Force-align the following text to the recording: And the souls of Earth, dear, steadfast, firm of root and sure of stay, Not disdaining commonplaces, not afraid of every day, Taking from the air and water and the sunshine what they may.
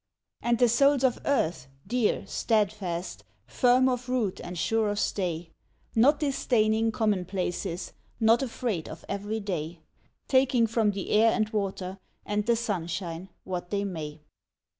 And 0.41 0.57
the 0.57 0.67
souls 0.67 1.03
of 1.03 1.19
Earth, 1.25 1.67
dear, 1.85 2.25
steadfast, 2.25 3.23
firm 3.45 3.87
of 3.87 4.09
root 4.09 4.41
and 4.43 4.57
sure 4.57 4.89
of 4.89 4.97
stay, 4.97 5.51
Not 5.93 6.19
disdaining 6.19 6.91
commonplaces, 6.91 7.93
not 8.19 8.41
afraid 8.41 8.89
of 8.89 9.05
every 9.07 9.39
day, 9.39 9.81
Taking 10.27 10.65
from 10.65 10.89
the 10.89 11.11
air 11.11 11.31
and 11.33 11.47
water 11.51 11.99
and 12.25 12.43
the 12.47 12.55
sunshine 12.55 13.29
what 13.43 13.69
they 13.69 13.83
may. 13.83 14.21